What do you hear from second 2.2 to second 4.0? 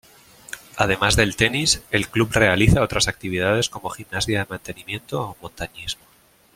realiza otras actividades como